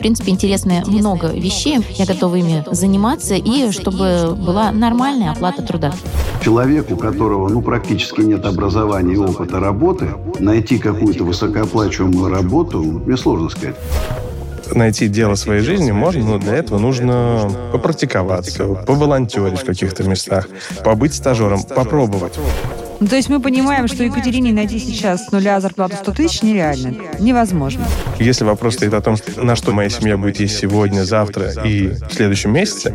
[0.00, 1.78] принципе, интересно много вещей.
[1.90, 5.92] Я готова ими заниматься, и чтобы была нормальная оплата труда.
[6.42, 10.08] Человек, у которого ну, практически нет образования и опыта работы,
[10.38, 13.76] найти какую-то высокооплачиваемую работу, мне сложно сказать
[14.74, 20.48] найти дело своей жизни можно, но для этого нужно попрактиковаться, поволонтерить в каких-то местах,
[20.84, 22.38] побыть стажером, попробовать.
[23.00, 26.94] Ну, то есть мы понимаем, что Екатерине найти сейчас с нуля зарплату 100 тысяч нереально.
[27.18, 27.86] Невозможно.
[28.18, 32.12] Если вопрос стоит о том, на что моя семья будет есть сегодня, завтра и в
[32.12, 32.94] следующем месяце,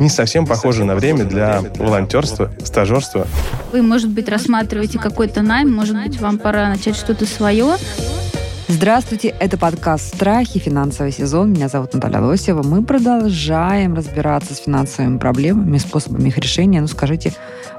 [0.00, 3.28] не совсем похоже на время для волонтерства, стажерства.
[3.72, 7.76] Вы, может быть, рассматриваете какой-то найм, может быть, вам пора начать что-то свое.
[8.66, 10.58] Здравствуйте, это подкаст «Страхи.
[10.58, 11.52] Финансовый сезон».
[11.52, 12.62] Меня зовут Наталья Лосева.
[12.62, 16.80] Мы продолжаем разбираться с финансовыми проблемами, способами их решения.
[16.80, 17.34] Ну, скажите,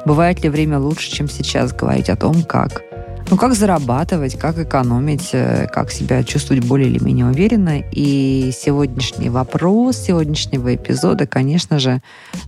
[0.05, 2.83] бывает ли время лучше, чем сейчас говорить о том, как
[3.31, 7.81] ну, как зарабатывать, как экономить, э, как себя чувствовать более или менее уверенно.
[7.91, 12.03] И сегодняшний вопрос сегодняшнего эпизода, конечно же,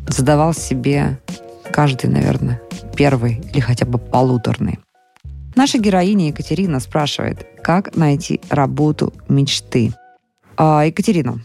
[0.07, 1.19] задавал себе
[1.71, 2.61] каждый, наверное,
[2.95, 4.77] первый или хотя бы полуторный.
[5.55, 9.91] Наша героиня Екатерина спрашивает, как найти работу мечты.
[10.55, 11.41] А, Екатерина,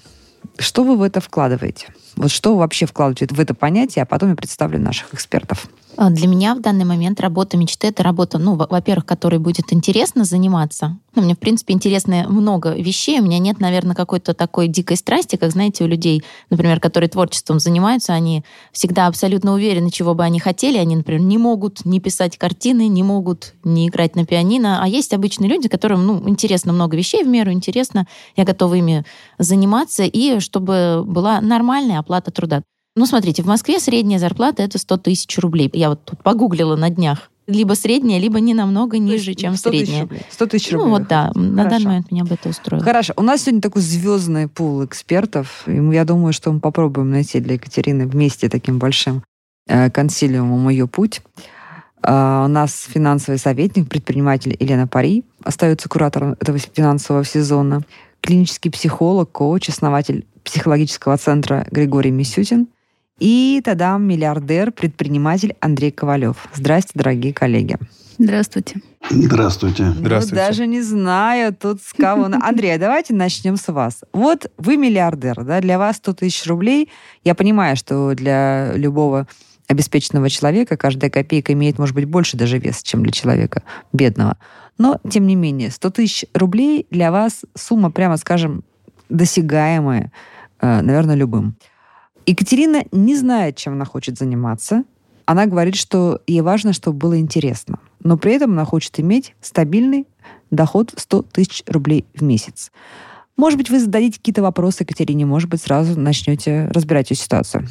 [0.56, 1.89] что вы в это вкладываете?
[2.15, 5.67] Вот что вы вообще вкладываете в это понятие, а потом я представлю наших экспертов.
[5.96, 10.24] А, для меня в данный момент работа мечты— это работа, ну, во-первых, которой будет интересно
[10.24, 10.98] заниматься.
[11.14, 13.20] Ну, мне, в принципе, интересно много вещей.
[13.20, 17.60] У меня нет, наверное, какой-то такой дикой страсти, как, знаете, у людей, например, которые творчеством
[17.60, 20.78] занимаются, они всегда абсолютно уверены, чего бы они хотели.
[20.78, 24.82] Они, например, не могут не писать картины, не могут не играть на пианино.
[24.82, 29.04] А есть обычные люди, которым, ну, интересно много вещей в меру, интересно, я готова ими
[29.38, 32.62] заниматься, и чтобы была нормальная оплата труда.
[32.94, 35.70] Ну, смотрите, в Москве средняя зарплата— это 100 тысяч рублей.
[35.72, 37.30] Я вот тут погуглила на днях.
[37.47, 40.06] Либо средняя, либо не намного ниже, чем 100 средняя.
[40.06, 40.86] Тысяч 100 тысяч рублей.
[40.86, 41.41] Ну вот да, Хорошо.
[41.41, 42.84] на данный момент меня бы это устроило.
[42.84, 43.14] Хорошо.
[43.16, 45.64] У нас сегодня такой звездный пул экспертов.
[45.66, 49.25] И я думаю, что мы попробуем найти для Екатерины вместе таким большим
[49.66, 51.22] э, консилиумом ее путь.
[52.02, 57.82] Uh, у нас финансовый советник, предприниматель Елена Пари остается куратором этого финансового сезона,
[58.20, 62.66] клинический психолог, коуч, основатель психологического центра Григорий Мисютин–
[63.22, 66.49] и тогда миллиардер, предприниматель Андрей Ковалев.
[66.55, 67.77] Здрасте, дорогие коллеги.
[68.19, 68.81] Здравствуйте.
[69.09, 69.84] Здравствуйте.
[69.84, 70.34] Ну, Здравствуйте.
[70.34, 72.25] даже не знаю тут с кого.
[72.25, 74.00] Андрей, а давайте начнем с вас.
[74.12, 76.91] Вот вы миллиардер, да, для вас 100 тысяч рублей.
[77.22, 79.28] Я понимаю, что для любого
[79.69, 83.62] обеспеченного человека каждая копейка имеет, может быть, больше даже вес, чем для человека
[83.93, 84.37] бедного.
[84.78, 88.65] Но, тем не менее, 100 тысяч рублей для вас сумма, прямо скажем,
[89.09, 90.11] досягаемая,
[90.61, 91.55] э, наверное, любым.
[92.27, 94.84] Екатерина не знает, чем она хочет заниматься.
[95.25, 97.78] Она говорит, что ей важно, чтобы было интересно.
[98.03, 100.06] Но при этом она хочет иметь стабильный
[100.50, 102.71] доход в 100 тысяч рублей в месяц.
[103.37, 107.66] Может быть, вы зададите какие-то вопросы Екатерине, может быть, сразу начнете разбирать ее ситуацию.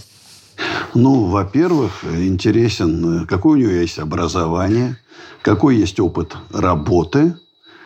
[0.94, 4.98] Ну, во-первых, интересен, какое у нее есть образование,
[5.42, 7.36] какой есть опыт работы,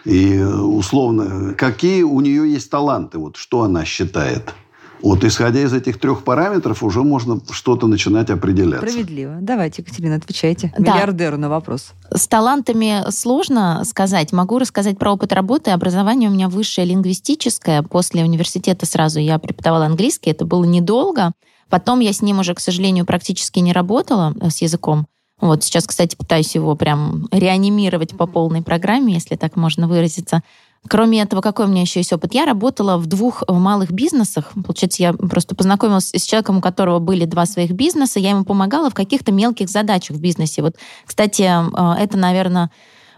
[0.04, 4.54] и, условно, какие у нее есть таланты, вот что она считает–
[5.02, 8.88] вот исходя из этих трех параметров уже можно что-то начинать определяться.
[8.88, 9.38] Справедливо.
[9.42, 10.94] Давайте, Екатерина, отвечайте да.
[10.94, 11.94] миллиардеру на вопрос.
[12.12, 14.32] С талантами сложно сказать.
[14.32, 15.72] Могу рассказать про опыт работы.
[15.72, 17.84] Образование у меня высшее лингвистическое.
[17.84, 20.32] После университета сразу я преподавала английский.
[20.32, 21.34] Это было недолго.
[21.70, 25.08] Потом я с ним уже, к сожалению, практически не работала, э, с языком.
[25.42, 30.42] Вот сейчас, кстати, пытаюсь его прям реанимировать по полной программе, если так можно выразиться.
[30.88, 32.34] Кроме этого, какой у меня еще есть опыт?
[32.34, 34.52] Я работала в двух э, малых бизнесах.
[34.54, 38.20] Получается, я просто познакомилась с человеком, у которого были два своих бизнеса.
[38.20, 40.62] Я ему помогала в каких-то мелких задачах в бизнесе.
[40.62, 40.76] Вот,
[41.06, 42.70] кстати, э, это, наверное,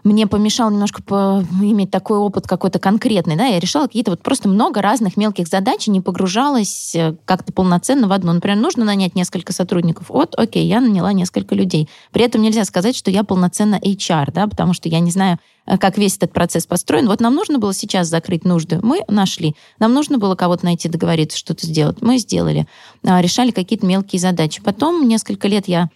[0.08, 4.48] мне помешал немножко по, иметь такой опыт какой-то конкретный, да, я решала какие-то вот просто
[4.48, 8.32] много разных мелких задач и не погружалась э, как-то полноценно в одну.
[8.32, 10.06] Например, нужно нанять несколько сотрудников.
[10.08, 11.88] Вот, окей, я наняла несколько людей.
[12.10, 15.76] При этом нельзя сказать, что я полноценно HR, да, потому что я не знаю, э,
[15.76, 17.06] как весь этот процесс построен.
[17.06, 19.54] Вот нам нужно было сейчас закрыть нужды, мы нашли.
[19.78, 22.66] Нам нужно было кого-то найти, договориться, что-то сделать, мы сделали.
[23.04, 24.62] А, решали какие-то мелкие задачи.
[24.62, 25.90] Потом несколько лет я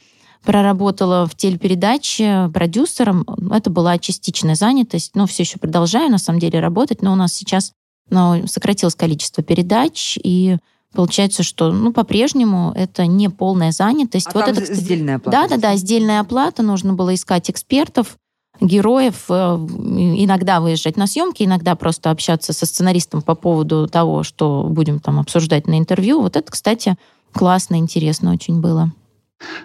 [0.45, 3.25] проработала в телепередаче продюсером.
[3.51, 5.13] Это была частичная занятость.
[5.15, 7.03] Но все еще продолжаю, на самом деле, работать.
[7.03, 7.73] Но у нас сейчас
[8.11, 10.57] ну, сократилось количество передач, и
[10.95, 14.27] Получается, что ну, по-прежнему это не полная занятость.
[14.29, 15.49] А вот это, кстати, сдельная оплата?
[15.49, 16.63] Да, да, да, сдельная оплата.
[16.63, 18.19] Нужно было искать экспертов,
[18.61, 24.67] героев, э, иногда выезжать на съемки, иногда просто общаться со сценаристом по поводу того, что
[24.69, 26.21] будем там обсуждать на интервью.
[26.21, 26.97] Вот это, кстати,
[27.33, 28.93] классно, интересно очень было.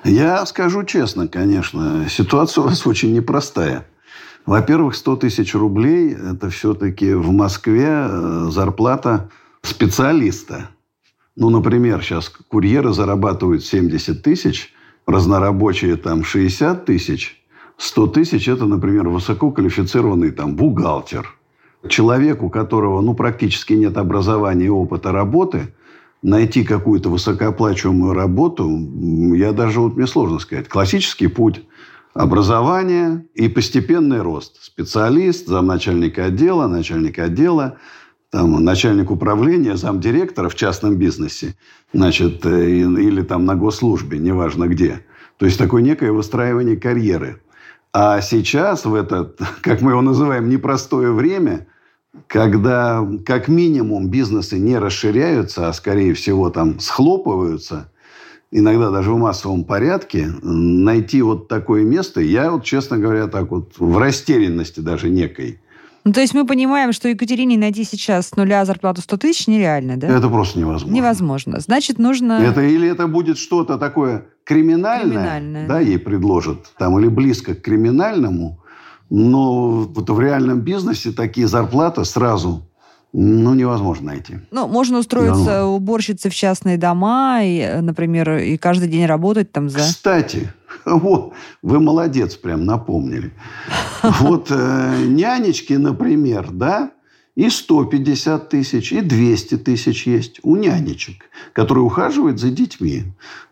[0.03, 3.85] Я скажу честно, конечно, ситуация у вас очень непростая.
[4.45, 9.29] Во-первых, 100 тысяч рублей– это все-таки в Москве э, зарплата
[9.61, 10.69] специалиста,
[11.37, 14.73] ну, например, сейчас курьеры зарабатывают 70 тысяч,
[15.05, 17.43] разнорабочие там 60 тысяч,
[17.77, 21.35] 100 тысяч– это, например, высококвалифицированный там бухгалтер.
[21.87, 25.67] Человек, у которого ну, практически нет образования и опыта работы,
[26.21, 28.69] найти какую-то высокооплачиваемую работу,
[29.35, 30.67] я даже, вот мне сложно сказать.
[30.67, 31.63] Классический путь–
[32.13, 34.63] образование и постепенный рост.
[34.63, 37.77] Специалист, замначальника отдела, начальник отдела,
[38.31, 41.55] там, начальник управления, замдиректора в частном бизнесе,
[41.93, 45.05] значит, э, или там на госслужбе, неважно где.
[45.37, 47.41] То есть такое некое выстраивание карьеры–
[47.99, 51.67] а сейчас, в это, как мы его называем, непростое время,
[52.27, 57.89] когда как минимум бизнесы не расширяются, а скорее всего там схлопываются,
[58.51, 63.73] иногда даже в массовом порядке, найти вот такое место, я вот, честно говоря, так вот
[63.77, 65.59] в растерянности даже некой.
[66.07, 69.97] Ну, то есть мы понимаем, что Екатерине найти сейчас с нуля зарплату 100 тысяч нереально,
[69.97, 70.07] да?
[70.07, 70.95] Это просто невозможно.
[70.95, 71.59] Невозможно.
[71.59, 72.41] Значит, нужно...
[72.41, 75.67] Это или это будет что-то такое криминальное, криминальное.
[75.67, 78.63] да, ей предложат, там, или близко к криминальному,
[79.09, 82.63] но вот в реальном бизнесе такие зарплаты сразу
[83.13, 84.39] ну, невозможно найти.
[84.51, 89.79] Ну, можно устроиться уборщицей в частные дома, и, например, и каждый день работать там за...
[89.79, 90.51] Кстати,
[90.85, 93.33] вот, вы молодец, прям напомнили.
[94.21, 96.91] Вот э, нянечки, например, да,
[97.37, 103.03] и 150 тысяч, и 200 тысяч есть у нянечек, которые ухаживают за детьми.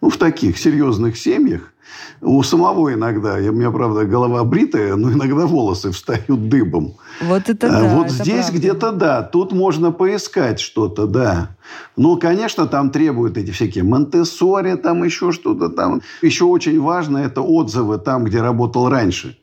[0.01, 1.71] Ну, в таких серьезных семьях
[2.19, 6.95] у самого иногда, у меня, правда, голова бритая, но иногда волосы встают дыбом.
[7.21, 7.95] Вот это а да.
[7.95, 11.55] Вот здесь где-то да, тут можно поискать что-то, да.
[11.95, 16.01] Ну, конечно, там требуют эти всякие монтессори, там еще что-то там.
[16.23, 19.37] Еще очень важно это отзывы там, где работал раньше.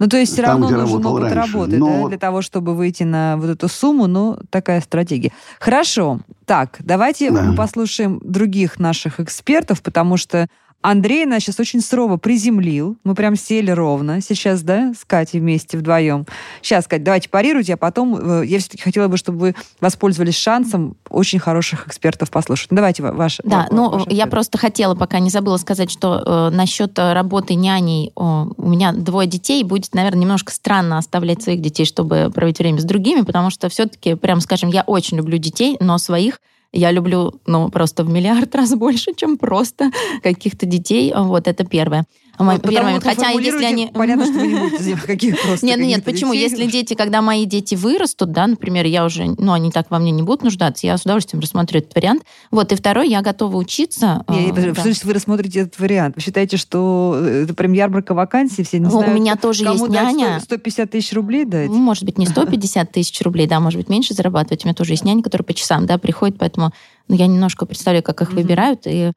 [0.00, 1.52] Ну, то есть все равно там, нужен опыт раньше.
[1.52, 2.02] работы, Но...
[2.02, 5.30] да, для того, чтобы выйти на вот эту сумму, ну, такая стратегия.
[5.60, 6.20] Хорошо.
[6.46, 7.52] Так, давайте да.
[7.54, 10.48] послушаем других наших экспертов, потому что
[10.82, 12.96] Андрей нас сейчас очень сурово приземлил.
[13.04, 16.26] Мы прям сели ровно сейчас, да, с Катей вместе вдвоем.
[16.62, 20.96] Сейчас, Кать, давайте парируйте, а потом э, я все-таки хотела бы, чтобы вы воспользовались шансом
[21.10, 22.70] очень хороших экспертов послушать.
[22.70, 23.40] Ну, давайте ваш.
[23.44, 28.08] Да, ну, ваш я просто хотела, пока не забыла сказать, что э, насчет работы няней
[28.08, 32.78] э, у меня двое детей, будет, наверное, немножко странно оставлять своих детей, чтобы проводить время
[32.78, 36.40] с другими, потому что все-таки, прям скажем, я очень люблю детей, но своих
[36.72, 39.90] я люблю, ну, просто в миллиард раз больше, чем просто
[40.22, 41.12] каких-то детей.
[41.16, 42.04] Вот, это первое.
[42.40, 43.04] Мой вот первый момент.
[43.04, 43.90] Хотя если они...
[43.92, 46.32] Понятно, что вы не будете каких просто Нет, нет, почему?
[46.32, 50.10] Если дети, когда мои дети вырастут, да, например, я уже, ну, они так во мне
[50.10, 52.22] не будут нуждаться, я с удовольствием рассмотрю этот вариант.
[52.50, 54.24] Вот, и второй, я готова учиться.
[54.28, 54.94] Я, а, да.
[54.94, 56.16] Что вы рассмотрите этот вариант?
[56.16, 60.40] Вы считаете, что это прям ярмарка вакансий, все не знают, У меня тоже есть няня.
[60.40, 61.68] 150 тысяч рублей дать?
[61.68, 64.64] Ну, может быть, не 150 тысяч рублей, да, может быть, меньше зарабатывать.
[64.64, 66.72] У меня тоже есть няня, которая по часам, да, приходит, поэтому
[67.08, 69.12] ну, я немножко представляю, как их выбирают, и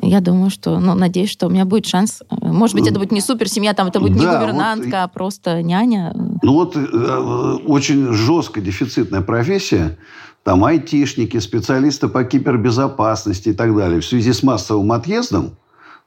[0.00, 2.22] я думаю, что, ну, надеюсь, что у меня будет шанс.
[2.30, 5.08] Может быть, это будет не супер семья, там это будет да, не гувернантка, вот, а
[5.08, 6.12] просто няня.
[6.42, 9.96] Ну вот э, очень жесткая дефицитная профессия,
[10.42, 14.00] там айтишники, специалисты по кибербезопасности и так далее.
[14.00, 15.56] В связи с массовым отъездом,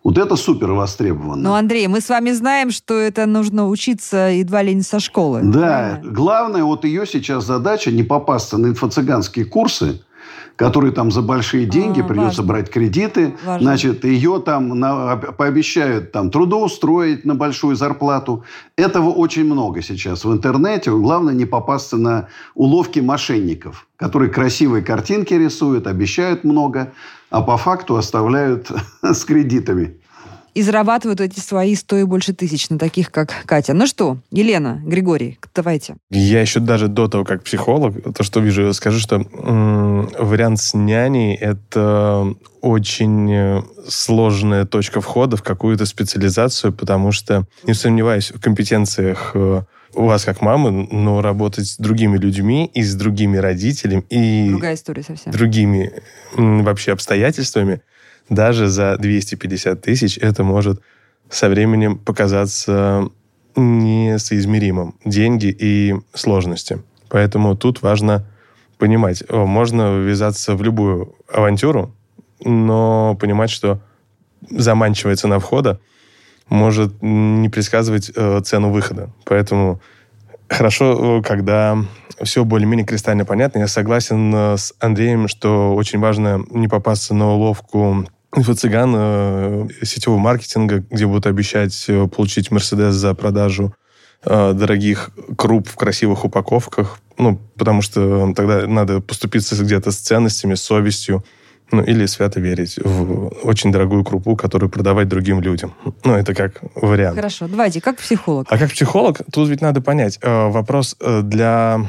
[0.04, 1.42] вот это супер востребовано.
[1.42, 5.42] Ну, Андрей, мы с вами знаем, что это нужно учиться едва ли не со школы.
[5.44, 6.12] Да, правильно?
[6.12, 10.02] главное, вот ее сейчас задача не попасться на инфо-цыганские курсы,
[10.58, 12.44] который там за большие деньги, а, придется важно.
[12.44, 13.36] брать кредиты.
[13.46, 13.62] Важно.
[13.62, 18.44] Значит, ее там на, пообещают там трудоустроить на большую зарплату.
[18.76, 20.92] Этого очень много сейчас в интернете.
[20.92, 26.92] Главное не попасться на уловки мошенников, которые красивые картинки рисуют, обещают много,
[27.30, 28.72] а по факту оставляют
[29.04, 29.98] с кредитами
[30.58, 33.76] и зарабатывают эти свои сто и больше тысяч на таких, как Катя.
[33.76, 35.98] Ну что, Елена, Григорий, давайте.
[36.10, 40.74] Я еще даже до того, как психолог, то, что вижу, скажу, что м- вариант с
[40.74, 48.42] няней— это очень э, сложная точка входа в какую-то специализацию, потому что, не сомневаюсь в
[48.42, 49.62] компетенциях э,
[49.94, 54.74] у вас как мамы, но работать с другими людьми и с другими родителями и Другая
[54.74, 55.32] история совсем.
[55.32, 55.92] другими
[56.36, 57.82] вообще обстоятельствами–
[58.30, 60.82] даже за 250 тысяч это может
[61.30, 63.10] со временем показаться
[63.56, 64.96] несоизмеримым.
[65.04, 66.82] Деньги и сложности.
[67.10, 68.26] Поэтому тут важно
[68.78, 71.94] понимать, можно ввязаться в любую авантюру,
[72.44, 73.82] но понимать, что
[74.50, 75.80] заманчивая цена входа
[76.48, 79.10] может не предсказывать э, цену выхода.
[79.26, 79.82] Поэтому
[80.48, 81.78] хорошо, когда
[82.24, 83.60] все более-менее кристально понятно.
[83.60, 88.06] Я согласен э, с Андреем, что очень важно не попасться на уловку
[88.36, 93.74] инфо-цыган э, сетевого маркетинга, где будут обещать э, получить Мерседес за продажу
[94.24, 97.00] э, дорогих круп в красивых упаковках.
[97.18, 101.24] Ну, потому что тогда надо поступиться где-то с ценностями, с совестью,
[101.72, 105.74] ну, или свято верить в очень дорогую крупу, которую продавать другим людям.
[106.04, 107.16] Ну, это как вариант.
[107.16, 108.48] Хорошо, давайте, как психолог.
[108.50, 111.86] А как психолог, тут ведь надо понять, э, вопрос э, для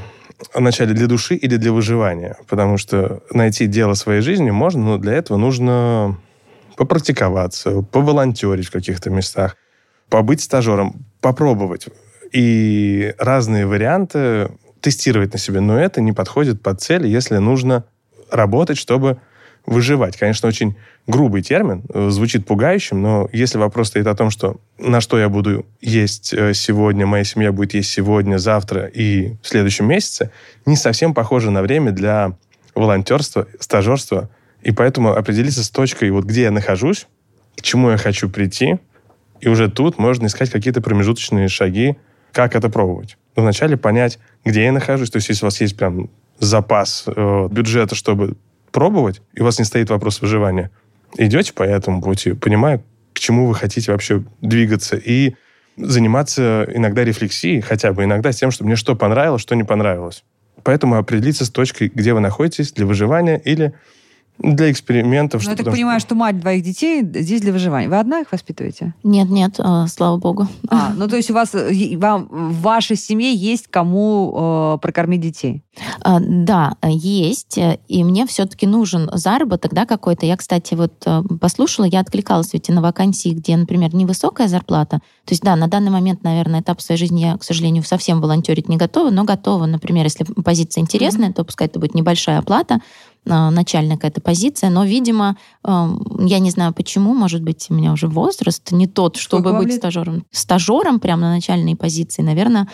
[0.55, 2.37] вначале для души или для выживания.
[2.49, 6.17] Потому что найти дело своей жизни можно, но для этого нужно
[6.79, 9.57] попрактиковаться, поволонтерить в каких-то местах,
[10.09, 11.89] побыть стажером, попробовать.
[12.33, 15.61] И разные варианты тестировать на себе.
[15.61, 17.85] Но это не подходит под цель, если нужно
[18.31, 19.19] работать, чтобы
[19.67, 20.17] выживать.
[20.17, 20.77] Конечно, очень
[21.09, 25.29] грубый термин, э, звучит пугающим, но если вопрос стоит о том, что на что я
[25.29, 30.31] буду есть э, сегодня, моя семья будет есть сегодня, завтра и в следующем месяце,
[30.65, 32.37] не совсем похоже на время для
[32.75, 34.31] волонтерства, стажерства.
[34.63, 37.07] И поэтому определиться с точкой, вот где я нахожусь,
[37.57, 38.79] к чему я хочу прийти,
[39.41, 41.97] и уже тут можно искать какие-то промежуточные шаги,
[42.33, 43.17] как это пробовать.
[43.37, 45.11] Но вначале понять, где я нахожусь.
[45.11, 48.37] То есть если у вас есть прям запас э, бюджета, чтобы
[48.73, 50.71] пробовать, и у вас не стоит вопрос выживания,
[51.17, 55.35] идете по этому пути, понимая, к чему вы хотите вообще двигаться, и
[55.77, 60.25] заниматься иногда рефлексией, хотя бы иногда тем, что мне что понравилось, что не понравилось.
[60.65, 63.75] Поэтому определиться с точкой, где вы находитесь для выживания или
[64.39, 65.45] для экспериментов.
[65.45, 66.09] Ну, я так понимаю, что...
[66.09, 67.89] что мать двоих детей здесь для выживания.
[67.89, 68.95] Вы одна их воспитываете?
[69.03, 70.47] Нет, нет, э, слава богу.
[70.69, 75.63] А, ну то есть у вас вам, в вашей семье есть кому э, прокормить детей?
[76.03, 77.59] А, да, есть.
[77.89, 80.27] И мне все-таки нужен заработок, да, какой-то.
[80.27, 85.01] Я, кстати, вот э, послушала, я откликалась ведь на вакансии, где, например, невысокая зарплата.
[85.25, 88.69] То есть, да, на данный момент, наверное, этап своей жизни я, к сожалению, совсем волонтерить
[88.69, 91.35] не готова, но готова, например, если позиция интересная, mm-hmm.
[91.35, 92.81] то пускай это будет небольшая оплата,
[93.29, 98.07] а, начальная какая-то позиция, но, видимо, я не знаю почему, может быть, у меня уже
[98.07, 100.25] возраст не тот, чтобы быть стажером.
[100.31, 102.69] Стажером прямо на начальной позиции, наверное,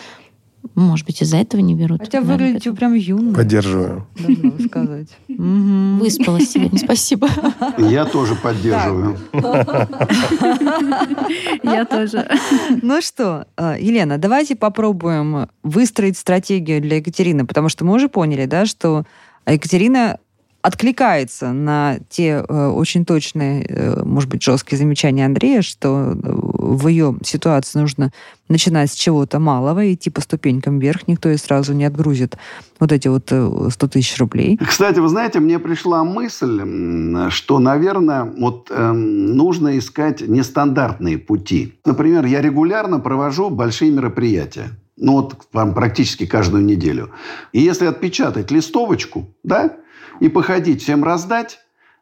[0.73, 1.99] может быть, из-за этого не берут.
[1.99, 3.35] Хотя выглядите вы прям юно.
[3.35, 4.07] Поддерживаю.
[4.17, 5.07] Должна сказать.
[5.27, 7.29] Выспалась сегодня, спасибо.
[7.77, 9.17] Я тоже поддерживаю.
[11.63, 12.27] Я тоже.
[12.81, 18.45] Ну что, а, Елена, давайте попробуем выстроить стратегию для Екатерины, потому что мы уже поняли,
[18.45, 19.05] да, что
[19.45, 20.19] Екатерина
[20.65, 26.87] откликается на те э, очень точные, э, может быть, жесткие замечания Андрея, что э, в
[26.87, 28.11] ее ситуации нужно
[28.49, 32.37] начинать с чего-то малого, идти по ступенькам вверх, никто и сразу не отгрузит
[32.79, 34.57] вот эти вот 100 тысяч рублей.
[34.57, 41.75] Кстати, вы знаете, мне пришла мысль, что, наверное, вот э, нужно искать нестандартные пути.
[41.85, 44.71] Например, я регулярно провожу большие мероприятия.
[44.97, 47.11] Ну вот там, практически каждую неделю.
[47.51, 49.77] И если отпечатать листовочку, да,
[50.19, 51.59] и походить, всем раздать,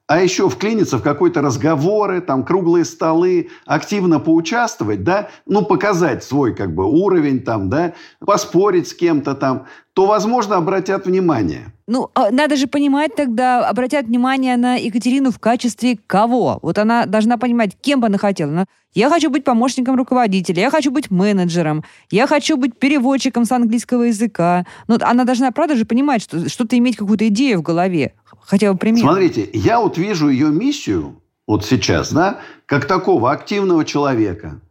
[0.08, 6.53] а еще вклиниться в какой-то разговоры, там, круглые столы, активно поучаствовать, да, ну, показать свой,
[6.53, 11.71] как бы, уровень, там, да, поспорить с кем-то там, то, возможно, обратят внимание.
[11.88, 16.59] Ну, а надо же понимать тогда, обратят внимание на Екатерину в качестве кого?
[16.62, 18.51] Вот она должна понимать, кем бы она хотела.
[18.51, 23.51] Она, я хочу быть помощником руководителя, я хочу быть менеджером, я хочу быть переводчиком с
[23.51, 24.65] английского языка.
[24.88, 28.13] Ну, она должна, правда же, понимать, что что-то иметь какую-то идею в голове.
[28.45, 29.01] Хотя бы пример.
[29.01, 34.62] Смотрите, я вот вижу ее миссию вот сейчас, да, как такого активного человека,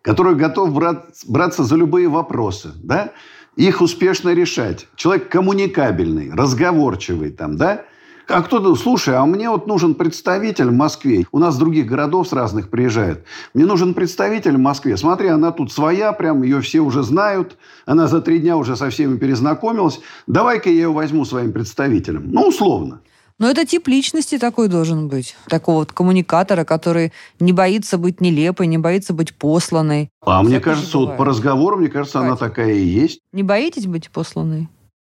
[0.00, 0.98] который готов брать,
[1.28, 3.12] браться за любые вопросы, да,
[3.56, 4.86] их успешно решать.
[4.96, 7.84] Человек коммуникабельный, разговорчивый там, да,
[8.28, 11.26] а кто-то, слушай, а мне вот нужен представитель в Москве.
[11.32, 13.24] У нас с других городов с разных приезжают.
[13.52, 14.96] Мне нужен представитель в Москве.
[14.96, 17.58] Смотри, она тут своя, прям ее все уже знают.
[17.84, 20.00] Она за три дня уже со всеми перезнакомилась.
[20.26, 22.30] Давай-ка я ее возьму своим представителем.
[22.30, 23.00] Ну, условно.
[23.42, 25.34] Но это тип личности такой должен быть.
[25.48, 30.10] Такого вот коммуникатора, который не боится быть нелепой, не боится быть посланной.
[30.24, 32.28] А Всякое мне кажется, вот по разговору, мне кажется, Катя.
[32.28, 33.18] она такая и есть.
[33.32, 34.68] Не боитесь быть посланной?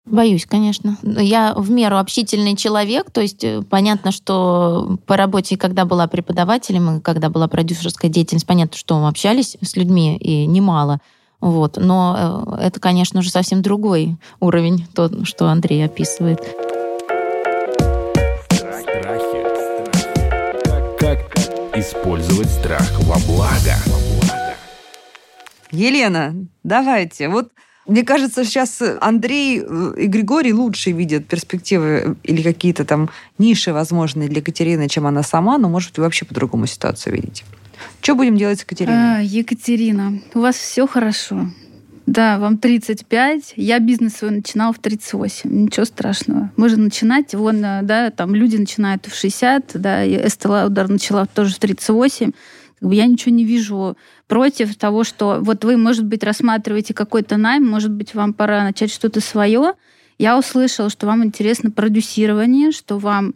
[0.08, 0.98] Боюсь, конечно.
[1.04, 6.98] Я в меру общительный человек, то есть э, понятно, что по работе, когда была преподавателем,
[6.98, 11.00] и когда была продюсерская деятельность, понятно, что мы общались с людьми, и немало.
[11.42, 11.78] Вот.
[11.78, 16.42] Но э, это, конечно, уже совсем другой уровень, то, что Андрей описывает.
[21.80, 23.76] Использовать страх во благо.
[25.72, 27.28] Елена, давайте.
[27.28, 27.52] Вот
[27.86, 34.30] мне кажется, сейчас Андрей э, и Григорий лучше видят перспективы или какие-то там ниши возможные
[34.30, 37.44] для Екатерины, чем она сама, но, может, вы вообще по-другому ситуацию видите.
[38.02, 39.18] Что будем делать с Екатериной?
[39.18, 41.50] А, Екатерина, у вас все хорошо.
[42.06, 43.54] Да, вам 35.
[43.56, 45.50] Я бизнес свой начинала в 38.
[45.50, 46.52] Ничего страшного.
[46.56, 47.34] Можно начинать.
[47.34, 51.60] Вон, э, да, там люди начинают в 60, да, и Эстела Удар начала тоже в
[51.60, 52.32] 38.
[52.80, 53.98] Как бы я ничего не вижу
[54.28, 58.92] против того, что вот вы, может быть, рассматриваете какой-то найм, может быть, вам пора начать
[58.92, 59.74] что-то свое,
[60.18, 63.34] Я услышала, что вам интересно продюсирование, что вам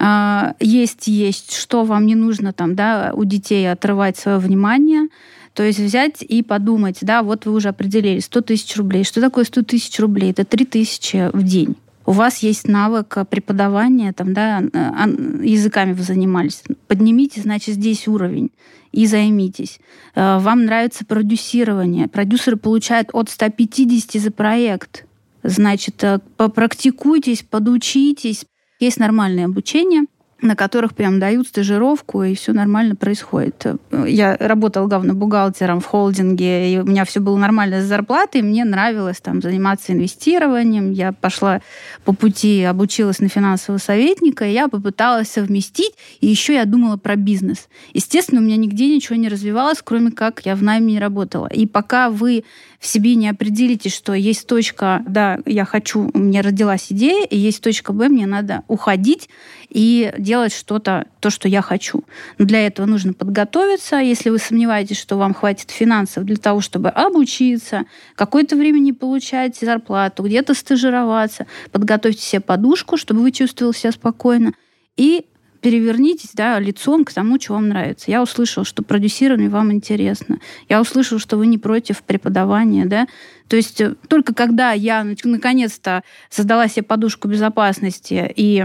[0.00, 5.08] э, есть есть, что вам не нужно там, да, у детей отрывать свое внимание.
[5.56, 9.04] То есть взять и подумать, да, вот вы уже определили 100 тысяч рублей.
[9.04, 10.32] Что такое 100 тысяч рублей?
[10.32, 11.76] Это 3 тысячи в день.
[12.04, 16.62] У вас есть навык преподавания, там, да, языками вы занимались.
[16.88, 18.50] Поднимите, значит, здесь уровень
[18.92, 19.80] и займитесь.
[20.14, 22.06] Э, вам нравится продюсирование.
[22.06, 25.06] Продюсеры получают от 150 за проект.
[25.42, 28.44] Значит, э, попрактикуйтесь, подучитесь.
[28.78, 30.02] Есть нормальное обучение–
[30.42, 33.66] на которых прям дают стажировку, и все нормально происходит.
[34.06, 38.64] Я работала главным бухгалтером в холдинге, и у меня все было нормально с зарплатой, мне
[38.64, 40.92] нравилось там заниматься инвестированием.
[40.92, 41.62] Я пошла
[42.04, 47.16] по пути, обучилась на финансового советника, и я попыталась совместить, и еще я думала про
[47.16, 47.68] бизнес.
[47.94, 51.46] Естественно, у меня нигде ничего не развивалось, кроме как я в найме не работала.
[51.46, 52.44] И пока вы
[52.80, 57.36] в себе не определите, что есть точка, да, я хочу, у меня родилась идея, и
[57.36, 59.28] есть точка Б, мне надо уходить
[59.68, 62.04] и делать что-то, то, что я хочу.
[62.38, 63.96] Но для этого нужно подготовиться.
[63.96, 69.58] Если вы сомневаетесь, что вам хватит финансов для того, чтобы обучиться, какое-то время не получать
[69.58, 74.52] зарплату, где-то стажироваться, подготовьте себе подушку, чтобы вы чувствовали себя спокойно,
[74.96, 75.26] и
[75.66, 78.08] перевернитесь да, лицом к тому, что вам нравится.
[78.08, 80.38] Я услышала, что продюсирование вам интересно.
[80.68, 82.84] Я услышала, что вы не против преподавания.
[82.84, 83.08] Да?
[83.48, 88.64] То есть э, только когда я наконец-то создала себе подушку безопасности и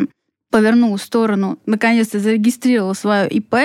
[0.52, 3.56] повернула в сторону, наконец-то зарегистрировала свое ИП,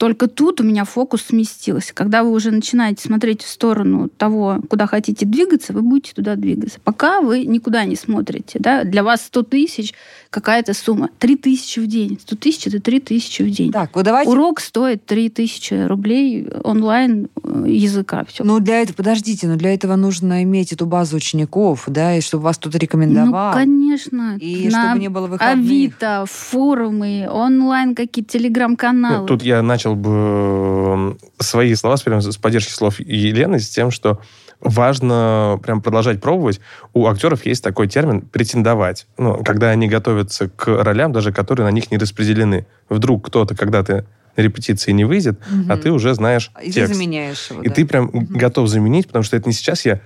[0.00, 1.92] только тут у меня фокус сместился.
[1.92, 6.78] Когда вы уже начинаете смотреть в сторону того, куда хотите двигаться, вы будете туда двигаться.
[6.82, 8.58] Пока вы никуда не смотрите.
[8.60, 8.84] Да?
[8.84, 9.92] Для вас 100 тысяч
[10.30, 11.10] какая-то сумма.
[11.18, 12.18] 3 тысячи в день.
[12.18, 13.72] 100 тысяч– это 3 тысячи в день.
[13.72, 14.30] Так, вот давайте...
[14.30, 18.24] Урок стоит 3 тысячи рублей онлайн э, языка.
[18.26, 18.42] Все.
[18.42, 22.44] Ну, для этого, подождите, но для этого нужно иметь эту базу учеников, да, и чтобы
[22.44, 23.50] вас кто-то рекомендовал.
[23.50, 24.38] Ну, конечно.
[24.40, 25.58] И на чтобы не было выходных.
[25.58, 29.26] Авито, форумы, онлайн какие-то телеграм-каналы.
[29.26, 34.20] Тут я начал бы свои слова с поддержки слов Елены с тем, что
[34.60, 36.60] важно прям продолжать пробовать.
[36.92, 39.06] У актеров есть такой термин «претендовать».
[39.18, 42.66] Ну, когда они готовятся к ролям, даже которые на них не распределены.
[42.88, 44.04] Вдруг кто-то когда-то
[44.36, 45.72] на репетиции не выйдет, угу.
[45.72, 46.92] а ты уже знаешь и текст.
[46.92, 47.74] ты заменяешь его, И да.
[47.74, 48.26] ты прям угу.
[48.30, 50.00] готов заменить, потому что это не сейчас я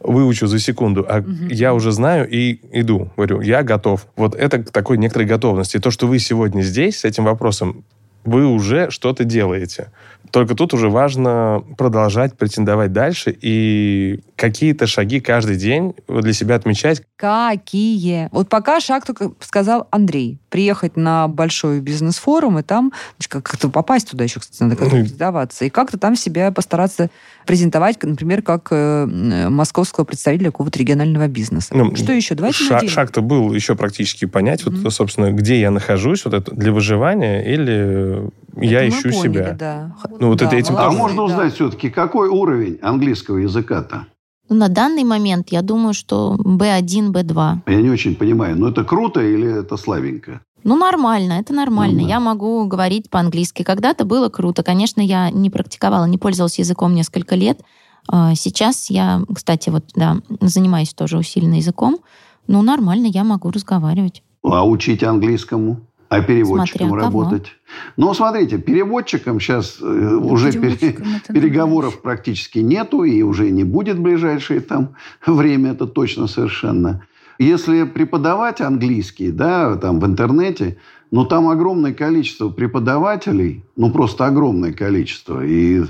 [0.00, 1.30] выучу за секунду, а угу.
[1.50, 3.10] я уже знаю и иду.
[3.16, 4.06] Говорю, я готов.
[4.16, 5.76] Вот это к такой некоторой готовности.
[5.76, 7.84] И то, что вы сегодня здесь с этим вопросом,
[8.28, 9.90] вы уже что-то делаете.
[10.30, 17.02] Только тут уже важно продолжать претендовать дальше и какие-то шаги каждый день для себя отмечать.
[17.16, 18.28] Какие?
[18.30, 20.38] Вот пока шаг только сказал Андрей.
[20.50, 22.92] Приехать на большой бизнес-форум и там
[23.28, 25.64] как-то попасть туда еще, кстати, надо как-то презентоваться.
[25.64, 27.10] И как-то там себя постараться
[27.46, 29.06] презентовать, например, как э,
[29.48, 31.74] московского представителя какого-то регионального бизнеса.
[31.74, 32.34] Ну, Что еще?
[32.34, 34.82] Давайте шаг, шаг-то был еще практически понять, mm-hmm.
[34.82, 38.17] вот, собственно, где я нахожусь, вот это для выживания или
[38.56, 39.52] я это ищу поняли, себя.
[39.58, 39.96] Да.
[40.18, 41.54] Ну, вот да, это этим а можно узнать да.
[41.54, 44.06] все-таки, какой уровень английского языка-то?
[44.48, 47.58] Ну, на данный момент я думаю, что B1, B2.
[47.66, 50.40] Я не очень понимаю, но это круто или это слабенько?
[50.64, 52.02] Ну, нормально, это нормально.
[52.02, 53.62] Ну, Я могу говорить по-английски.
[53.62, 54.62] Когда-то было круто.
[54.62, 57.60] Конечно, я не практиковала, не пользовалась языком несколько лет.
[58.08, 61.98] А, сейчас я, кстати, вот, да, занимаюсь тоже усиленно языком.
[62.46, 64.22] Ну, нормально, я могу разговаривать.
[64.42, 65.80] А учить английскому?
[66.08, 67.42] А переводчиком Смотря работать?
[67.42, 68.08] Кого.
[68.08, 70.96] Ну, смотрите, переводчиком сейчас э, уже пере,
[71.28, 74.94] переговоров практически нету и уже не будет в ближайшее там
[75.26, 77.02] время, это точно совершенно.
[77.38, 80.78] Если преподавать английский, да, там в интернете,
[81.10, 85.44] ну, там огромное количество преподавателей, ну, просто огромное количество.
[85.44, 85.84] И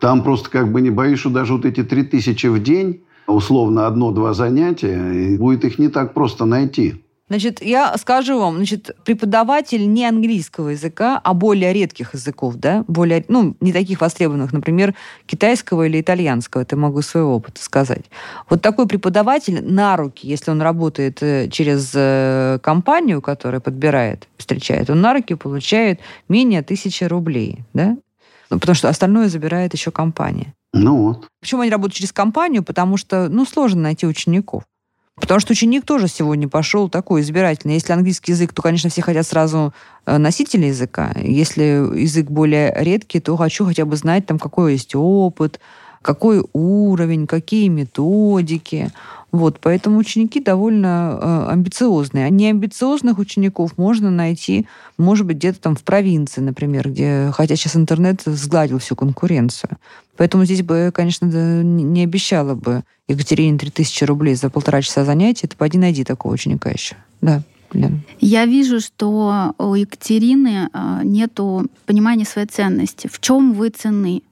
[0.00, 3.86] там просто как бы не боюсь, что даже вот эти три тысячи в день, условно
[3.86, 7.02] одно-два занятия, будет их не так просто найти.
[7.28, 13.24] Значит, я скажу вам, значит, преподаватель не английского языка, а более редких языков, да, более,
[13.26, 14.94] ну, не таких востребованных, например,
[15.26, 18.04] китайского или итальянского, это могу своего опыта сказать.
[18.48, 24.88] Вот такой преподаватель на руки, если он работает э, через э, компанию, которая подбирает, встречает,
[24.88, 27.96] он на руки получает менее тысячи рублей, да,
[28.50, 30.54] ну, потому что остальное забирает еще компания.
[30.72, 31.26] Ну вот.
[31.40, 32.62] Почему они работают через компанию?
[32.62, 34.62] Потому что, ну, сложно найти учеников.
[35.18, 37.74] Потому что ученик тоже сегодня пошел такой избирательный.
[37.74, 39.72] Если английский язык, то, конечно, все хотят сразу
[40.04, 41.12] э, носителя языка.
[41.16, 41.62] Если
[41.98, 45.58] язык более редкий, то хочу хотя бы знать, там, какой есть опыт,
[46.02, 48.90] какой уровень, какие методики.
[49.32, 52.26] Вот, поэтому ученики довольно э, амбициозные.
[52.26, 54.66] А неамбициозных учеников можно найти,
[54.98, 59.78] может быть, где-то там в провинции, например, где, хотя сейчас интернет сгладил всю конкуренцию.
[60.16, 61.26] Поэтому здесь бы, конечно,
[61.62, 65.46] не обещала бы Екатерине 3000 рублей за полтора часа занятий.
[65.46, 66.96] Это поди найди такого ученика еще.
[67.20, 67.42] Да.
[67.72, 68.02] Лен.
[68.20, 73.08] Я вижу, что у Екатерины а, нету понимания своей ценности.
[73.08, 74.22] В чем вы цены?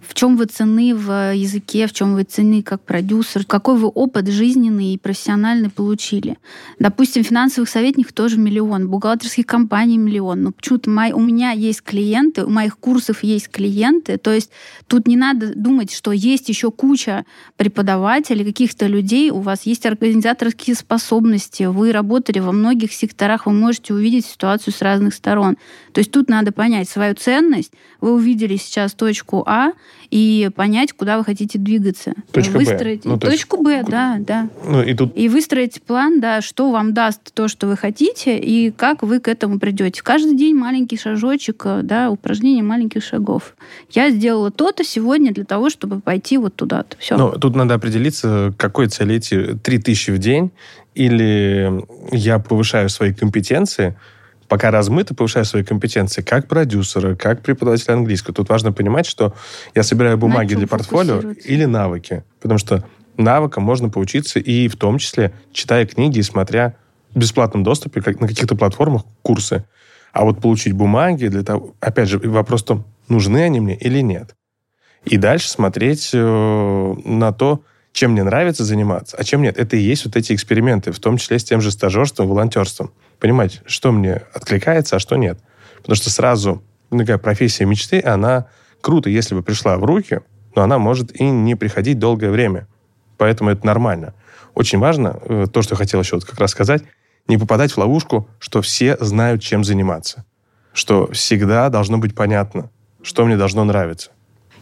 [0.00, 4.28] В чем вы цены в языке, в чем вы цены как продюсер, какой вы опыт
[4.28, 6.38] жизненный и профессиональный получили.
[6.78, 10.42] Допустим, финансовых советников тоже миллион, бухгалтерских компаний миллион.
[10.42, 14.50] Но почему-то мои, у меня есть клиенты, у моих курсов есть клиенты, то есть
[14.86, 17.24] тут не надо думать, что есть еще куча
[17.56, 23.94] преподавателей, каких-то людей, у вас есть организаторские способности, вы работали во многих секторах, вы можете
[23.94, 25.56] увидеть ситуацию с разных сторон.
[25.92, 27.72] То есть тут надо понять свою ценность.
[28.00, 29.67] Вы увидели сейчас точку А,
[30.10, 32.14] и понять, куда вы хотите двигаться.
[32.32, 33.02] Точка выстроить...
[33.04, 33.10] Б.
[33.10, 34.48] Ну, точку Б, да, да.
[34.64, 35.16] Ну, и, тут...
[35.16, 39.28] и выстроить план, да, что вам даст то, что вы хотите, и как вы к
[39.28, 40.02] этому придете.
[40.02, 43.54] Каждый день маленький шажочек, да, упражнение маленьких шагов.
[43.90, 46.96] Я сделала то-то сегодня для того, чтобы пойти вот туда-то.
[46.98, 47.16] Все.
[47.16, 50.50] Ну, тут надо определиться, какой цели эти 3000 в день,
[50.94, 53.96] или я повышаю свои компетенции,
[54.48, 58.34] пока размыто, повышаю свои компетенции как продюсера, как преподавателя английского.
[58.34, 59.34] Тут важно понимать, что
[59.74, 62.24] я собираю бумаги для портфолио или навыки.
[62.40, 62.84] Потому что
[63.16, 66.76] навыкам можно поучиться и в том числе читая книги и смотря
[67.14, 69.64] в бесплатном доступе как на каких-то платформах курсы.
[70.12, 71.74] А вот получить бумаги для того...
[71.80, 74.34] Опять же, вопрос в том, нужны они мне или нет.
[75.04, 79.58] И дальше смотреть э, на то, чем мне нравится заниматься, а чем нет.
[79.58, 82.92] Это и есть вот эти эксперименты, в том числе с тем же стажерством, волонтерством.
[83.18, 85.38] Понимать, что мне откликается, а что нет.
[85.78, 88.46] Потому что сразу такая профессия мечты, она
[88.80, 90.20] круто, если бы пришла в руки,
[90.54, 92.68] но она может и не приходить долгое время.
[93.16, 94.14] Поэтому это нормально.
[94.54, 96.82] Очень важно, э, то, что я хотел еще вот как раз сказать,
[97.26, 100.24] не попадать в ловушку, что все знают, чем заниматься.
[100.72, 102.70] Что всегда должно быть понятно,
[103.02, 104.10] что мне должно нравиться.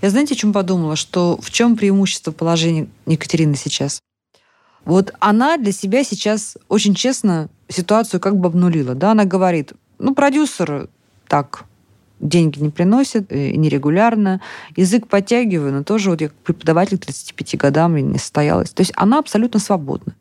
[0.03, 0.97] Я знаете, о чем подумала?
[0.97, 4.01] Что в чем преимущество положения Екатерины сейчас?
[4.87, 8.95] Вот она для себя сейчас очень честно ситуацию как бы обнулила.
[8.95, 9.11] Да?
[9.11, 10.89] Она говорит, ну, продюсер
[11.27, 11.65] так,
[12.21, 14.41] деньги не приносит, э, нерегулярно,
[14.77, 18.71] язык подтягиваю, но тоже вот я преподаватель к 35 годам не состоялась.
[18.71, 20.15] То есть она абсолютно свободна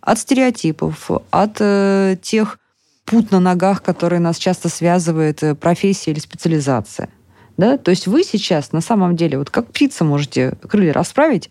[0.00, 2.58] от стереотипов, от э, тех
[3.04, 7.08] пут на ногах, которые нас часто связывает э, профессия или специализация.
[7.56, 7.76] Да?
[7.76, 11.50] То есть вы сейчас на самом деле, вот как птица можете крылья расправить,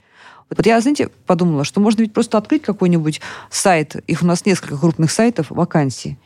[0.58, 4.78] вот я, знаете, подумала, что можно ведь просто открыть какой-нибудь сайт, их у нас несколько
[4.78, 6.18] крупных сайтов, вакансий,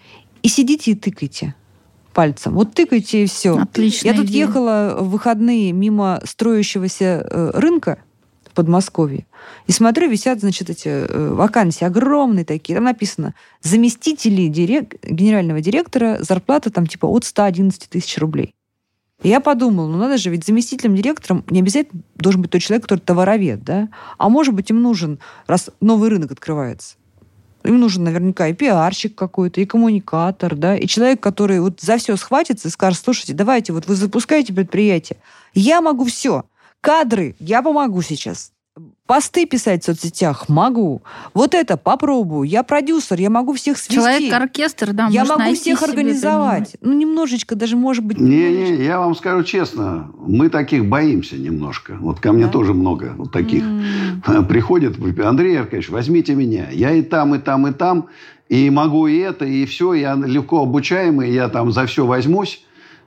[0.41, 1.55] и сидите и тыкайте
[2.15, 2.55] пальцем.
[2.55, 3.57] Вот тыкайте и все.
[3.57, 4.07] Отлично.
[4.07, 4.47] Я тут идея.
[4.47, 7.99] ехала в выходные мимо строящегося э, рынка
[8.49, 9.27] в Подмосковье.
[9.67, 12.75] И смотрю, висят, значит, эти э, вакансии огромные такие.
[12.75, 14.95] Там написано заместители дирек...
[15.03, 18.54] генерального директора, зарплата там типа от 111 тысяч рублей.
[19.25, 22.83] И я подумала, ну надо же, ведь заместителем директором не обязательно должен быть тот человек,
[22.83, 23.89] который товаровед, да?
[24.19, 26.97] А может быть, им нужен, раз новый рынок открывается,
[27.63, 32.15] им нужен наверняка и пиарщик какой-то, и коммуникатор, да, и человек, который вот за все
[32.17, 35.17] схватится и скажет, слушайте, давайте, вот вы запускаете предприятие,
[35.55, 36.43] я могу все,
[36.79, 38.51] кадры, я помогу сейчас,
[39.07, 41.01] Посты писать в соцсетях могу.
[41.33, 42.43] Вот это попробую.
[42.43, 43.95] Я продюсер, я могу всех свести.
[43.95, 46.75] Человек-оркестр, да, Я могу всех организовать.
[46.81, 48.19] Ну, немножечко, даже, может быть...
[48.19, 51.95] Не-не, я вам скажу честно, мы таких боимся немножко.
[52.01, 52.51] Вот ко мне да?
[52.51, 53.63] тоже много вот таких.
[53.63, 54.45] Mm.
[54.47, 56.67] Приходят, Андрей Аркадьевич, возьмите меня.
[56.69, 58.07] Я и там, и там, и там.
[58.49, 59.93] И могу и это, и все.
[59.93, 62.61] Я легко обучаемый, я там за все возьмусь.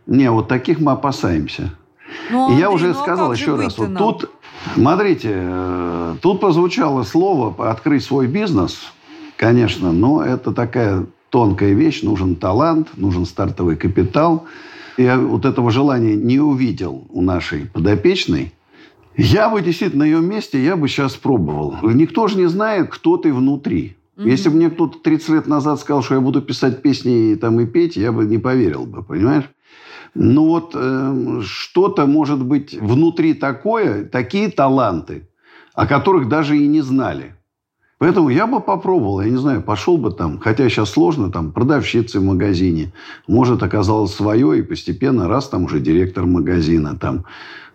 [0.06, 1.74] Не, вот таких мы опасаемся.
[2.30, 4.30] Ну, и я уже ну, а сказал еще раз, вот тут
[4.74, 8.92] Смотрите, э, тут прозвучало слово «открыть свой бизнес».
[9.36, 12.02] Конечно, но это такая тонкая вещь.
[12.02, 14.46] Нужен талант, нужен стартовый капитал.
[14.96, 18.52] Я вот этого желания не увидел у нашей подопечной.
[19.16, 21.76] Я бы действительно на ее месте, я бы сейчас пробовал.
[21.82, 23.96] Никто же не знает, кто ты внутри.
[24.16, 24.26] Угу.
[24.26, 27.60] Если бы мне кто-то 30 лет назад сказал, что я буду писать песни и, там,
[27.60, 29.44] и петь, я бы не поверил бы, понимаешь?
[30.14, 35.28] Ну вот э, что-то может быть внутри такое, такие таланты,
[35.74, 37.34] о которых даже и не знали.
[37.98, 42.20] Поэтому я бы попробовал, я не знаю, пошел бы там, хотя сейчас сложно, там, продавщицы
[42.20, 42.92] в магазине.
[43.26, 47.24] Может, оказалось свое, и постепенно раз там уже директор магазина, там,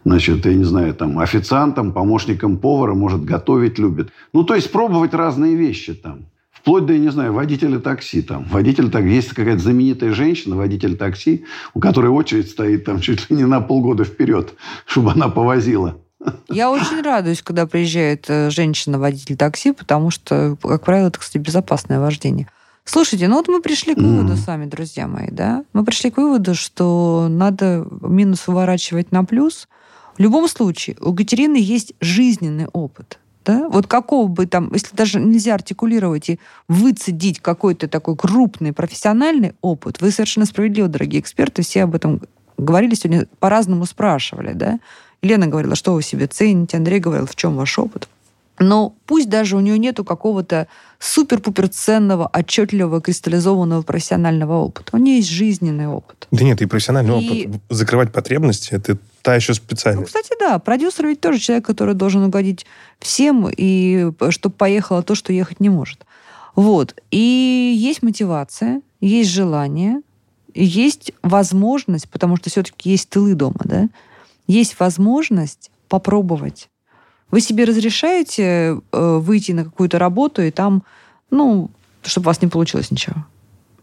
[0.05, 4.11] значит, я не знаю, там, официантом, помощником повара, может, готовить любит.
[4.31, 6.27] Ну, то есть, пробовать разные вещи там.
[6.63, 8.21] Вплоть до, я не знаю, водителя такси.
[8.21, 8.45] Там.
[8.45, 13.35] Водитель так Есть какая-то знаменитая женщина, водитель такси, у которой очередь стоит там чуть ли
[13.35, 14.53] не на полгода вперед,
[14.85, 15.97] чтобы она повозила.
[16.47, 21.99] Я очень радуюсь, когда приезжает э, женщина-водитель такси, потому что, как правило, это, кстати, безопасное
[21.99, 22.47] вождение.
[22.85, 24.37] Слушайте, ну вот мы пришли к выводу mm.
[24.37, 25.65] с вами, друзья мои, да?
[25.73, 29.67] Мы пришли к выводу, что надо минус выворачивать на плюс.
[30.17, 33.19] В любом случае, у Катерины есть жизненный опыт.
[33.45, 33.67] Да?
[33.69, 40.01] Вот какого бы там, если даже нельзя артикулировать и выцедить какой-то такой крупный профессиональный опыт,
[40.01, 42.21] вы совершенно справедливо, дорогие эксперты, все об этом
[42.57, 44.79] говорили сегодня, по-разному спрашивали, да?
[45.21, 48.07] Лена говорила, что вы себе цените, Андрей говорил, в чем ваш опыт.
[48.59, 50.67] Но пусть даже у нее нету какого-то
[50.99, 54.95] супер-пупер ценного, отчетливого, кристаллизованного профессионального опыта.
[54.95, 56.27] У нее есть жизненный опыт.
[56.31, 57.47] Да нет, и профессиональный и...
[57.47, 57.61] опыт.
[57.69, 60.13] Закрывать потребности, это та еще специальность.
[60.13, 62.65] Ну, кстати, да, продюсер ведь тоже человек, который должен угодить
[62.99, 66.05] всем, и чтобы поехало то, что ехать не может.
[66.55, 66.95] Вот.
[67.09, 70.01] И есть мотивация, есть желание,
[70.53, 73.87] есть возможность, потому что все-таки есть тылы дома, да,
[74.45, 76.69] есть возможность попробовать.
[77.31, 80.83] Вы себе разрешаете э, выйти на какую-то работу и там,
[81.31, 81.71] ну,
[82.03, 83.25] чтобы у вас не получилось ничего?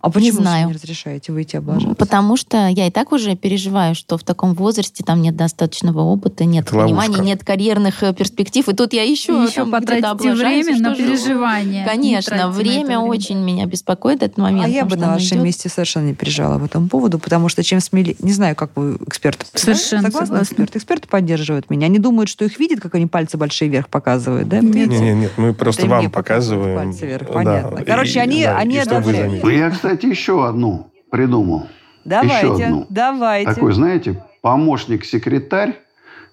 [0.00, 0.68] А почему не знаю.
[0.68, 1.94] не разрешаете выйти облажаться?
[1.94, 6.44] Потому что я и так уже переживаю, что в таком возрасте там нет достаточного опыта,
[6.46, 7.22] нет Это понимания, ловушка.
[7.22, 8.66] нет карьерных э, перспектив.
[8.66, 11.84] И тут я еще, еще там потратите время на переживание.
[11.84, 14.66] Конечно, время, время очень меня беспокоит этот момент.
[14.66, 15.44] А я бы на вашем идет...
[15.44, 18.16] месте совершенно не переживала в этом поводу, потому что чем смелее...
[18.20, 19.44] Не знаю, как вы эксперты.
[19.52, 20.10] Совершенно да?
[20.10, 20.42] согласны.
[20.42, 20.78] Эксперты?
[20.78, 21.86] эксперты поддерживают меня.
[21.86, 24.48] Они думают, что их видят, как они пальцы большие вверх показывают.
[24.48, 24.60] Да?
[24.60, 26.76] Нет, нет, нет, мы просто Это вам показываем.
[26.76, 27.78] Пальцы вверх, понятно.
[27.78, 27.84] Да.
[27.84, 29.44] Короче, и, они, да, они одобряют.
[29.44, 31.66] Я, кстати, еще одну придумал.
[32.04, 32.86] Давайте, Еще одну.
[32.88, 33.52] давайте.
[33.52, 35.80] Такой, знаете, помощник-секретарь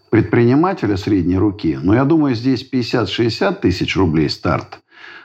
[0.09, 1.77] предпринимателя средней руки.
[1.81, 4.79] Но я думаю, здесь 50-60 тысяч рублей старт.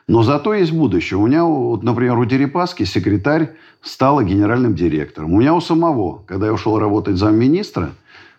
[0.08, 1.18] Но зато есть будущее.
[1.18, 5.32] У меня, вот, например, у Дерипаски секретарь стала генеральным директором.
[5.32, 7.90] У меня у самого, когда я ушел работать замминистра,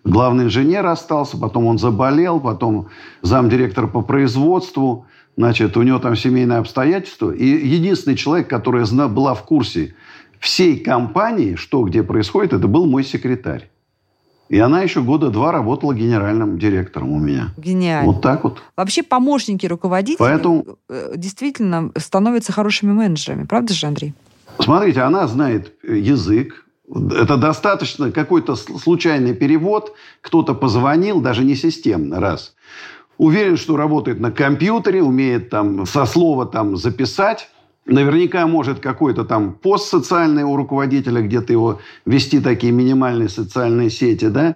[0.03, 2.87] главный инженер остался, потом он заболел, потом
[3.21, 5.05] замдиректор по производству.
[5.35, 7.31] Значит, у него там семейные обстоятельства.
[7.31, 9.95] И единственный человек, который была в курсе
[10.39, 13.69] всей компании, что где происходит, это был мой секретарь.
[14.49, 17.53] И она еще года два работала генеральным директором у меня.
[17.57, 18.11] Geniально.
[18.11, 18.61] Вот так вот.
[18.75, 20.65] Вообще помощники руководителей Поэтому...
[20.89, 23.45] Э, действительно становятся хорошими менеджерами.
[23.45, 24.13] Правда же, Андрей?
[24.59, 26.65] Смотрите, она знает язык.
[26.87, 29.95] Это достаточно какой-то случайный перевод.
[30.21, 32.53] Кто-то позвонил, даже не системно, раз.
[33.17, 37.49] Уверен, что работает на компьютере, умеет там со слова там записать.
[37.85, 44.29] Наверняка может какой-то там пост социальный у руководителя, где-то его вести такие минимальные социальные сети,
[44.29, 44.55] да.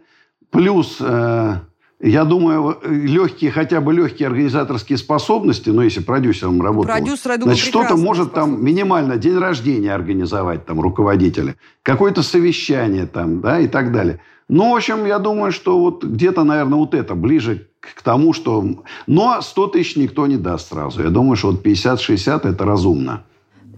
[0.50, 1.56] Плюс, э,
[2.00, 7.56] я думаю, легкие, хотя бы легкие организаторские способности, ну, если продюсером работал, Продюсер, я думаю,
[7.56, 13.68] значит, что-то может там минимально день рождения организовать там руководителя, какое-то совещание там, да, и
[13.68, 14.22] так далее.
[14.50, 18.66] Ну, в общем, я думаю, что вот где-то, наверное, вот это ближе к тому, что...
[19.06, 21.04] Но 100 тысяч никто не даст сразу.
[21.04, 23.24] Я думаю, что вот 50-60 это разумно.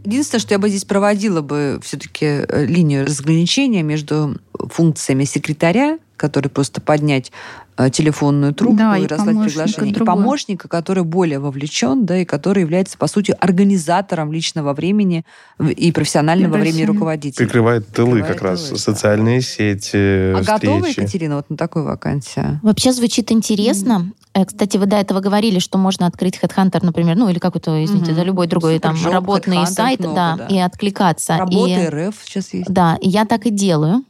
[0.06, 6.50] Единственное, что я бы здесь проводила бы все-таки э, линию разграничения между функциями секретаря, который
[6.50, 7.32] просто поднять
[7.80, 9.94] Э, телефонную трубку да, и, и раздать приглашение.
[9.94, 10.14] Другой.
[10.14, 15.24] И помощника, который более вовлечен, да, и который является, по сути, организатором личного времени
[15.64, 17.46] и профессионального и времени руководителя.
[17.46, 18.80] Прикрывает тылы Прикрывает как раз, тылы.
[18.80, 20.66] социальные сети, А встречи.
[20.66, 22.60] готова, Екатерина, вот на такую вакансию?
[22.64, 24.12] Вообще звучит интересно.
[24.34, 24.46] Mm-hmm.
[24.46, 28.16] Кстати, вы до этого говорили, что можно открыть HeadHunter, например, ну или какой-то, извините, mm-hmm.
[28.16, 31.38] да, любой другой Супер там job, работный сайт, много, да, да, и откликаться.
[31.38, 32.70] Работа и, РФ сейчас есть.
[32.70, 34.04] Да, и я так и делаю.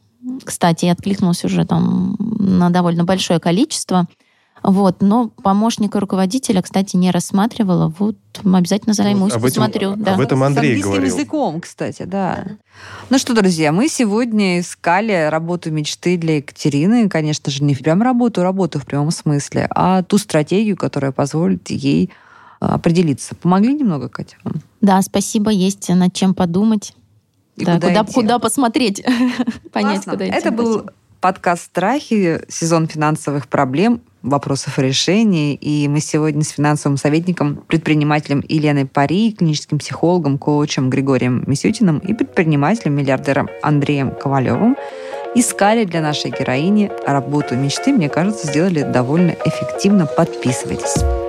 [0.44, 4.08] Кстати, я откликнулась уже там на довольно большое количество.
[4.62, 7.94] Вот, но помощника руководителя, кстати, не рассматривала.
[7.98, 9.92] Вот обязательно займусь, об посмотрю.
[9.92, 10.16] Этом, да.
[10.16, 11.16] Об этом Андрей С говорил.
[11.16, 12.46] языком, кстати, да.
[13.10, 17.08] Ну что, друзья, мы сегодня искали работу мечты для Екатерины.
[17.08, 22.10] Конечно же, не прям работу, работу в прямом смысле, а ту стратегию, которая позволит ей
[22.60, 23.36] а, определиться.
[23.36, 24.36] Помогли немного, Катя?
[24.82, 26.94] Да, спасибо, есть над чем подумать.
[27.60, 29.04] И да, куда, куда, куда посмотреть,
[29.72, 30.36] понять, куда идти.
[30.36, 30.90] Это был
[31.22, 35.56] подкаст «Страхи», сезон финансовых проблем, вопросов и решений.
[35.56, 42.14] И мы сегодня с финансовым советником, предпринимателем Еленой Пари, клиническим психологом, коучем Григорием Мисютиным и
[42.14, 44.76] предпринимателем, миллиардером Андреем Ковалевым
[45.36, 47.94] искали для нашей героини работу мечты.
[47.94, 50.06] Мне кажется, сделали довольно эффективно.
[50.06, 51.29] Подписывайтесь.